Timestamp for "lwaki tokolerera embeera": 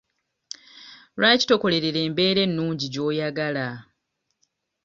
1.19-2.39